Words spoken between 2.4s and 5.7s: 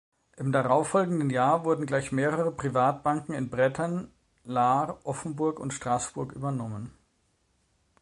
Privatbanken in Bretten, Lahr, Offenburg